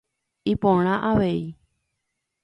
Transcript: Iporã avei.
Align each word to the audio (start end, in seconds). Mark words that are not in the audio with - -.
Iporã 0.53 0.95
avei. 1.11 1.41